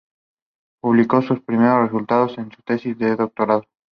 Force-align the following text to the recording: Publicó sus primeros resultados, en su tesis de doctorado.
Publicó 0.81 1.21
sus 1.21 1.41
primeros 1.41 1.81
resultados, 1.83 2.35
en 2.39 2.51
su 2.51 2.63
tesis 2.63 2.97
de 2.97 3.15
doctorado. 3.15 3.61